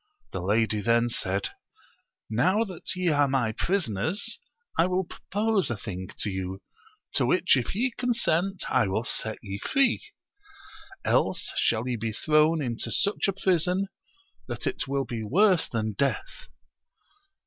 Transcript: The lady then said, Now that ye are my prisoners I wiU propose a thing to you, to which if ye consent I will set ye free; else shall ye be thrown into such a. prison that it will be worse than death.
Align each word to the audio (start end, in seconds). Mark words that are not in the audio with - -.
The 0.31 0.41
lady 0.41 0.81
then 0.81 1.09
said, 1.09 1.49
Now 2.27 2.63
that 2.63 2.95
ye 2.95 3.09
are 3.09 3.27
my 3.27 3.51
prisoners 3.51 4.39
I 4.75 4.85
wiU 4.87 5.07
propose 5.07 5.69
a 5.69 5.77
thing 5.77 6.09
to 6.21 6.31
you, 6.31 6.63
to 7.13 7.23
which 7.27 7.55
if 7.55 7.75
ye 7.75 7.91
consent 7.95 8.63
I 8.67 8.87
will 8.87 9.03
set 9.03 9.37
ye 9.43 9.59
free; 9.59 10.01
else 11.05 11.53
shall 11.55 11.87
ye 11.87 11.97
be 11.97 12.13
thrown 12.13 12.63
into 12.63 12.91
such 12.91 13.27
a. 13.27 13.33
prison 13.33 13.89
that 14.47 14.65
it 14.65 14.87
will 14.87 15.05
be 15.05 15.21
worse 15.23 15.69
than 15.69 15.93
death. 15.93 16.47